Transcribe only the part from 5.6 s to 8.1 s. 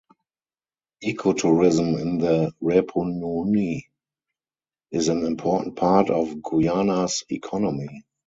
part of Guyana's economy.